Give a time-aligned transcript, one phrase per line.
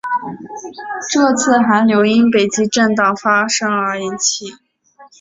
[1.11, 4.57] 这次寒流因北极震荡发生而引起。